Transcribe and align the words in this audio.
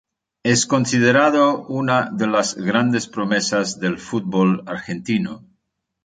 Es 0.41 0.65
considerado 0.65 1.63
una 1.67 2.09
de 2.09 2.25
las 2.25 2.55
grandes 2.55 3.05
promesas 3.07 3.79
del 3.79 3.99
fútbol 3.99 4.63
argentino. 4.65 5.45